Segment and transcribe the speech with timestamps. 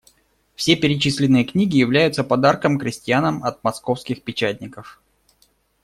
[0.55, 4.99] Все перечисленные книги являются подарком крестьянам от Московских печатников.